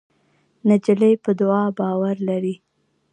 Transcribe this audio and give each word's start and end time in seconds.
نجلۍ 0.67 1.13
په 1.23 1.31
دعا 1.39 1.63
باور 1.77 2.15
لري. 2.29 2.55